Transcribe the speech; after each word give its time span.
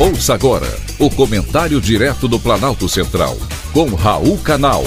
Ouça 0.00 0.32
agora 0.32 0.68
o 0.96 1.10
comentário 1.10 1.80
direto 1.80 2.28
do 2.28 2.38
Planalto 2.38 2.88
Central, 2.88 3.36
com 3.72 3.96
Raul 3.96 4.38
Canal. 4.38 4.84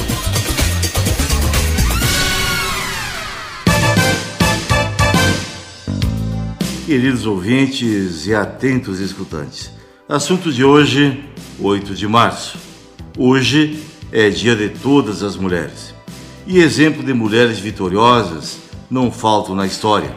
Queridos 6.85 7.25
ouvintes 7.25 8.25
e 8.25 8.33
atentos 8.33 9.01
escutantes, 9.01 9.69
assunto 10.07 10.49
de 10.49 10.63
hoje, 10.63 11.21
8 11.59 11.93
de 11.93 12.07
março. 12.07 12.57
Hoje 13.17 13.83
é 14.13 14.29
dia 14.29 14.55
de 14.55 14.69
todas 14.69 15.23
as 15.23 15.35
mulheres. 15.35 15.93
E 16.47 16.59
exemplo 16.59 17.03
de 17.03 17.13
mulheres 17.13 17.59
vitoriosas 17.59 18.59
não 18.89 19.11
faltam 19.11 19.55
na 19.55 19.67
história. 19.67 20.15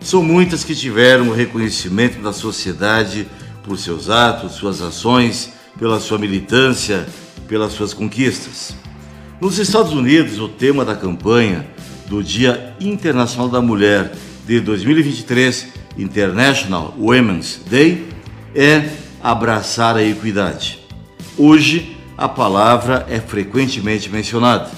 São 0.00 0.24
muitas 0.24 0.64
que 0.64 0.74
tiveram 0.74 1.28
o 1.28 1.32
reconhecimento 1.32 2.20
da 2.20 2.32
sociedade 2.32 3.28
por 3.64 3.78
seus 3.78 4.10
atos, 4.10 4.52
suas 4.52 4.80
ações, 4.80 5.52
pela 5.78 5.98
sua 5.98 6.18
militância, 6.18 7.06
pelas 7.48 7.72
suas 7.72 7.92
conquistas. 7.92 8.74
Nos 9.40 9.58
Estados 9.58 9.92
Unidos, 9.92 10.38
o 10.38 10.48
tema 10.48 10.84
da 10.84 10.94
campanha 10.94 11.66
do 12.06 12.22
Dia 12.22 12.74
Internacional 12.78 13.48
da 13.48 13.60
Mulher 13.60 14.12
de 14.46 14.60
2023, 14.60 15.68
International 15.98 16.94
Women's 16.98 17.60
Day, 17.68 18.06
é 18.54 18.88
abraçar 19.22 19.96
a 19.96 20.04
equidade. 20.04 20.80
Hoje, 21.36 21.96
a 22.16 22.28
palavra 22.28 23.06
é 23.08 23.18
frequentemente 23.18 24.08
mencionada 24.08 24.70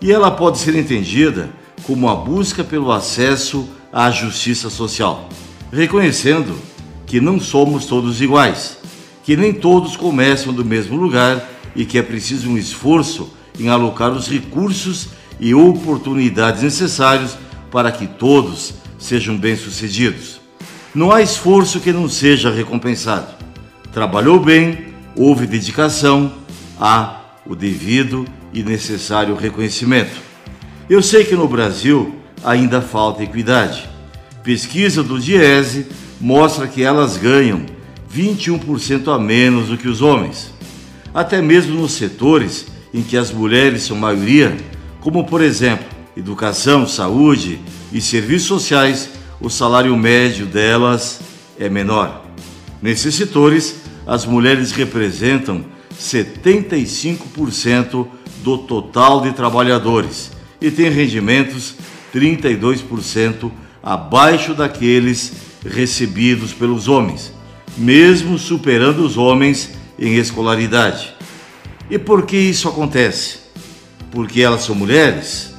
e 0.00 0.12
ela 0.12 0.30
pode 0.30 0.58
ser 0.58 0.74
entendida 0.74 1.48
como 1.84 2.08
a 2.08 2.14
busca 2.14 2.62
pelo 2.62 2.92
acesso 2.92 3.68
à 3.92 4.10
justiça 4.10 4.68
social, 4.68 5.28
reconhecendo 5.72 6.58
que 7.06 7.20
não 7.20 7.38
somos 7.40 7.86
todos 7.86 8.20
iguais, 8.20 8.78
que 9.22 9.36
nem 9.36 9.52
todos 9.52 9.96
começam 9.96 10.52
do 10.52 10.64
mesmo 10.64 10.96
lugar 10.96 11.48
e 11.74 11.84
que 11.84 11.98
é 11.98 12.02
preciso 12.02 12.50
um 12.50 12.58
esforço 12.58 13.32
em 13.58 13.68
alocar 13.68 14.12
os 14.12 14.28
recursos 14.28 15.08
e 15.40 15.54
oportunidades 15.54 16.62
necessários 16.62 17.36
para 17.70 17.90
que 17.90 18.06
todos 18.06 18.74
sejam 18.98 19.36
bem-sucedidos. 19.36 20.40
Não 20.94 21.10
há 21.10 21.20
esforço 21.22 21.80
que 21.80 21.92
não 21.92 22.08
seja 22.08 22.50
recompensado. 22.50 23.26
Trabalhou 23.92 24.38
bem, 24.38 24.94
houve 25.16 25.46
dedicação, 25.46 26.32
há 26.78 27.20
o 27.46 27.54
devido 27.54 28.24
e 28.52 28.62
necessário 28.62 29.34
reconhecimento. 29.34 30.22
Eu 30.88 31.02
sei 31.02 31.24
que 31.24 31.34
no 31.34 31.48
Brasil 31.48 32.14
ainda 32.44 32.80
falta 32.80 33.22
equidade. 33.22 33.88
Pesquisa 34.42 35.02
do 35.02 35.18
Diese 35.18 35.86
mostra 36.20 36.66
que 36.66 36.82
elas 36.82 37.16
ganham 37.16 37.64
21% 38.12 39.14
a 39.14 39.18
menos 39.18 39.68
do 39.68 39.76
que 39.76 39.88
os 39.88 40.00
homens. 40.00 40.52
Até 41.12 41.42
mesmo 41.42 41.80
nos 41.80 41.92
setores 41.92 42.66
em 42.92 43.02
que 43.02 43.16
as 43.16 43.32
mulheres 43.32 43.82
são 43.82 43.96
maioria, 43.96 44.56
como 45.00 45.24
por 45.24 45.42
exemplo, 45.42 45.86
educação, 46.16 46.86
saúde 46.86 47.58
e 47.92 48.00
serviços 48.00 48.48
sociais, 48.48 49.10
o 49.40 49.50
salário 49.50 49.96
médio 49.96 50.46
delas 50.46 51.20
é 51.58 51.68
menor. 51.68 52.24
Nesses 52.80 53.14
setores, 53.14 53.76
as 54.06 54.24
mulheres 54.24 54.72
representam 54.72 55.64
75% 56.00 58.06
do 58.42 58.58
total 58.58 59.22
de 59.22 59.32
trabalhadores 59.32 60.30
e 60.60 60.70
têm 60.70 60.90
rendimentos 60.90 61.74
32% 62.14 63.50
abaixo 63.82 64.54
daqueles 64.54 65.32
recebidos 65.64 66.52
pelos 66.52 66.88
homens, 66.88 67.32
mesmo 67.76 68.38
superando 68.38 69.04
os 69.04 69.16
homens 69.16 69.70
em 69.98 70.16
escolaridade. 70.16 71.14
E 71.90 71.98
por 71.98 72.26
que 72.26 72.36
isso 72.36 72.68
acontece? 72.68 73.38
Porque 74.10 74.40
elas 74.40 74.62
são 74.62 74.74
mulheres? 74.74 75.54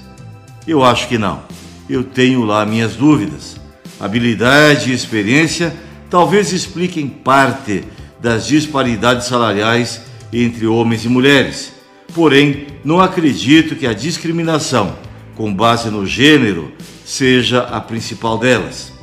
Eu 0.68 0.84
acho 0.84 1.08
que 1.08 1.18
não. 1.18 1.44
Eu 1.90 2.04
tenho 2.04 2.44
lá 2.44 2.66
minhas 2.66 2.96
dúvidas. 2.96 3.58
Habilidade 4.00 4.92
e 4.92 4.94
experiência 4.94 5.76
talvez 6.10 6.52
expliquem 6.52 7.08
parte 7.08 7.84
das 8.20 8.48
disparidades 8.48 9.28
salariais 9.28 10.02
entre 10.32 10.66
homens 10.66 11.06
e 11.06 11.10
mulheres. 11.10 11.74
Porém, 12.14 12.68
não 12.84 13.00
acredito 13.00 13.76
que 13.76 13.86
a 13.86 13.94
discriminação 13.94 14.96
com 15.36 15.54
base 15.54 15.90
no 15.90 16.06
gênero 16.06 16.72
seja 17.06 17.62
a 17.62 17.80
principal 17.80 18.38
delas 18.38 18.95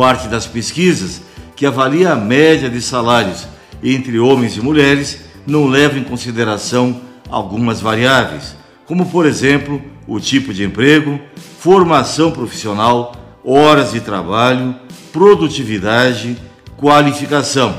parte 0.00 0.28
das 0.28 0.46
pesquisas 0.46 1.20
que 1.54 1.66
avalia 1.66 2.14
a 2.14 2.16
média 2.16 2.70
de 2.70 2.80
salários 2.80 3.46
entre 3.84 4.18
homens 4.18 4.56
e 4.56 4.60
mulheres 4.62 5.26
não 5.46 5.66
leva 5.66 5.98
em 5.98 6.04
consideração 6.04 7.02
algumas 7.28 7.82
variáveis, 7.82 8.56
como 8.86 9.04
por 9.04 9.26
exemplo 9.26 9.78
o 10.08 10.18
tipo 10.18 10.54
de 10.54 10.64
emprego, 10.64 11.20
formação 11.58 12.30
profissional, 12.30 13.14
horas 13.44 13.92
de 13.92 14.00
trabalho, 14.00 14.74
produtividade, 15.12 16.34
qualificação, 16.78 17.78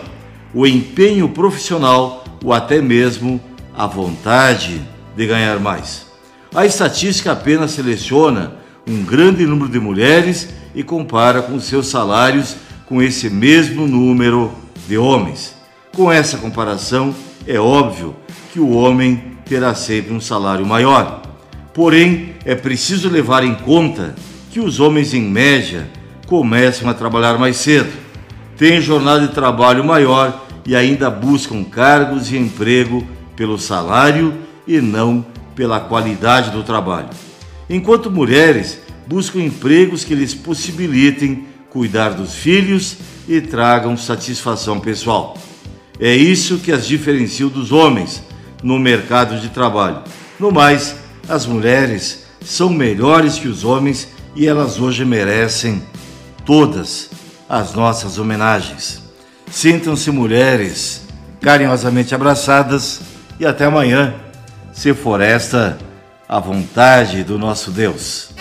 o 0.53 0.67
empenho 0.67 1.27
profissional 1.29 2.23
ou 2.45 2.53
até 2.53 2.79
mesmo 2.83 3.41
a 3.75 3.87
vontade 3.87 4.79
de 5.17 5.25
ganhar 5.25 5.59
mais. 5.59 6.05
A 6.53 6.67
estatística 6.67 7.31
apenas 7.31 7.71
seleciona 7.71 8.57
um 8.87 9.03
grande 9.03 9.43
número 9.47 9.71
de 9.71 9.79
mulheres 9.79 10.60
e 10.73 10.83
compara 10.83 11.41
com 11.41 11.59
seus 11.59 11.87
salários 11.87 12.55
com 12.85 13.01
esse 13.01 13.29
mesmo 13.29 13.87
número 13.87 14.51
de 14.87 14.97
homens. 14.97 15.55
Com 15.95 16.11
essa 16.11 16.37
comparação, 16.37 17.13
é 17.47 17.59
óbvio 17.59 18.15
que 18.51 18.59
o 18.59 18.71
homem 18.71 19.37
terá 19.45 19.73
sempre 19.73 20.13
um 20.13 20.19
salário 20.19 20.65
maior. 20.65 21.21
Porém, 21.73 22.35
é 22.45 22.55
preciso 22.55 23.09
levar 23.09 23.43
em 23.43 23.55
conta 23.55 24.15
que 24.51 24.59
os 24.59 24.79
homens, 24.79 25.13
em 25.13 25.21
média, 25.21 25.89
começam 26.27 26.89
a 26.89 26.93
trabalhar 26.93 27.37
mais 27.37 27.57
cedo, 27.57 27.91
têm 28.57 28.81
jornada 28.81 29.25
de 29.25 29.33
trabalho 29.33 29.83
maior 29.83 30.45
e 30.65 30.75
ainda 30.75 31.09
buscam 31.09 31.63
cargos 31.63 32.27
de 32.27 32.37
emprego 32.37 33.05
pelo 33.35 33.57
salário 33.57 34.33
e 34.67 34.79
não 34.79 35.25
pela 35.55 35.79
qualidade 35.79 36.51
do 36.51 36.63
trabalho. 36.63 37.09
Enquanto 37.69 38.11
mulheres 38.11 38.79
buscam 39.07 39.41
empregos 39.41 40.03
que 40.03 40.15
lhes 40.15 40.33
possibilitem 40.33 41.45
cuidar 41.69 42.09
dos 42.09 42.35
filhos 42.35 42.97
e 43.27 43.39
tragam 43.39 43.95
satisfação 43.95 44.79
pessoal. 44.79 45.37
É 45.99 46.13
isso 46.13 46.57
que 46.59 46.71
as 46.71 46.85
diferencia 46.85 47.47
dos 47.47 47.71
homens 47.71 48.21
no 48.63 48.77
mercado 48.79 49.39
de 49.39 49.49
trabalho. 49.49 50.03
No 50.39 50.51
mais, 50.51 50.95
as 51.29 51.45
mulheres 51.45 52.25
são 52.43 52.69
melhores 52.69 53.37
que 53.37 53.47
os 53.47 53.63
homens 53.63 54.07
e 54.35 54.47
elas 54.47 54.79
hoje 54.79 55.05
merecem 55.05 55.81
todas 56.45 57.09
as 57.47 57.73
nossas 57.73 58.17
homenagens. 58.17 59.01
Sintam-se 59.49 60.09
mulheres 60.11 61.01
carinhosamente 61.41 62.15
abraçadas 62.15 63.01
e 63.39 63.45
até 63.45 63.65
amanhã, 63.65 64.13
se 64.73 64.93
for 64.93 65.21
esta 65.21 65.77
a 66.27 66.39
vontade 66.39 67.23
do 67.23 67.37
nosso 67.37 67.71
Deus. 67.71 68.40